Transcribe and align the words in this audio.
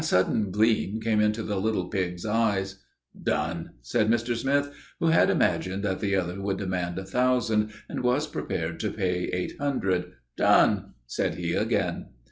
A 0.01 0.03
sudden 0.03 0.49
gleam 0.49 0.99
came 0.99 1.21
into 1.21 1.43
the 1.43 1.61
little 1.61 1.87
pig's 1.87 2.25
eyes. 2.25 2.81
"Done!" 3.21 3.73
said 3.83 4.09
Mr. 4.09 4.35
Smith, 4.35 4.71
who 4.99 5.09
had 5.09 5.29
imagined 5.29 5.83
that 5.83 5.99
the 5.99 6.15
other 6.15 6.41
would 6.41 6.57
demand 6.57 6.97
a 6.97 7.05
thousand 7.05 7.71
and 7.87 7.99
was 8.01 8.25
prepared 8.25 8.79
to 8.79 8.89
pay 8.89 9.25
eight 9.31 9.53
hundred. 9.59 10.13
"Done!" 10.35 10.95
said 11.05 11.35
he 11.35 11.53
again. 11.53 12.07